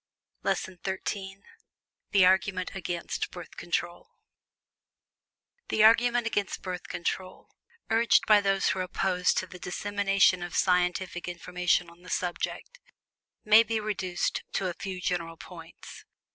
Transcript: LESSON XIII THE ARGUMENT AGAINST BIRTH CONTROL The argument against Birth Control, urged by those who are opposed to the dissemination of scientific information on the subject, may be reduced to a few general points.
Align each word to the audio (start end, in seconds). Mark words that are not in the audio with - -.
LESSON 0.41 0.79
XIII 0.83 1.43
THE 2.09 2.25
ARGUMENT 2.25 2.71
AGAINST 2.73 3.29
BIRTH 3.29 3.55
CONTROL 3.55 4.09
The 5.69 5.83
argument 5.83 6.25
against 6.25 6.63
Birth 6.63 6.87
Control, 6.87 7.51
urged 7.91 8.25
by 8.25 8.41
those 8.41 8.69
who 8.69 8.79
are 8.79 8.81
opposed 8.81 9.37
to 9.37 9.45
the 9.45 9.59
dissemination 9.59 10.41
of 10.41 10.55
scientific 10.57 11.27
information 11.27 11.87
on 11.87 12.01
the 12.01 12.09
subject, 12.09 12.79
may 13.45 13.61
be 13.61 13.79
reduced 13.79 14.41
to 14.53 14.65
a 14.67 14.73
few 14.73 14.99
general 14.99 15.37
points. 15.37 16.03